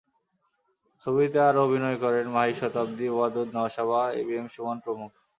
[1.01, 5.11] ছবিতে আরও অভিনয় করবেন মাহী, শতাব্দী ওয়াদুদ, নওশাবা, এবিএম সুমন প্রমুখ।